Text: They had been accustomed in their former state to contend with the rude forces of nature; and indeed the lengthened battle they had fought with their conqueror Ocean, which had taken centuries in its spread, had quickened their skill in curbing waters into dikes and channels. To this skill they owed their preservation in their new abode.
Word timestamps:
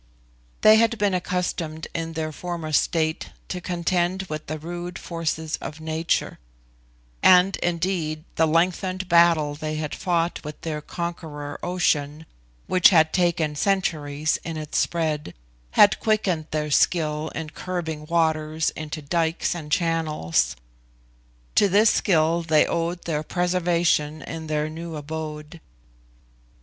They 0.61 0.77
had 0.77 0.97
been 0.97 1.13
accustomed 1.13 1.87
in 1.93 2.13
their 2.13 2.31
former 2.31 2.71
state 2.71 3.29
to 3.49 3.61
contend 3.61 4.23
with 4.23 4.47
the 4.47 4.57
rude 4.57 4.97
forces 4.97 5.57
of 5.57 5.79
nature; 5.79 6.39
and 7.21 7.55
indeed 7.57 8.23
the 8.33 8.47
lengthened 8.47 9.07
battle 9.07 9.53
they 9.53 9.75
had 9.75 9.93
fought 9.93 10.43
with 10.43 10.59
their 10.61 10.81
conqueror 10.81 11.59
Ocean, 11.61 12.25
which 12.65 12.89
had 12.89 13.13
taken 13.13 13.55
centuries 13.55 14.39
in 14.43 14.57
its 14.57 14.79
spread, 14.79 15.35
had 15.73 15.99
quickened 15.99 16.47
their 16.49 16.71
skill 16.71 17.29
in 17.35 17.51
curbing 17.51 18.07
waters 18.07 18.71
into 18.71 19.03
dikes 19.03 19.53
and 19.53 19.71
channels. 19.71 20.55
To 21.53 21.69
this 21.69 21.91
skill 21.91 22.41
they 22.41 22.65
owed 22.65 23.03
their 23.03 23.21
preservation 23.21 24.23
in 24.23 24.47
their 24.47 24.67
new 24.67 24.95
abode. 24.95 25.59